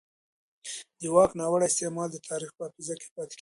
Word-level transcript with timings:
د 1.01 1.03
واک 1.13 1.31
ناوړه 1.39 1.65
استعمال 1.69 2.09
د 2.11 2.17
تاریخ 2.29 2.49
په 2.55 2.61
حافظه 2.65 2.95
کې 3.01 3.07
پاتې 3.15 3.27
کېږي 3.27 3.29